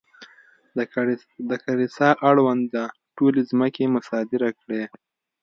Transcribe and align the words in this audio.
د 1.49 1.51
کلیسا 1.65 2.09
اړونده 2.29 2.83
ټولې 3.17 3.41
ځمکې 3.51 3.83
مصادره 3.95 4.49
کړې. 4.59 4.83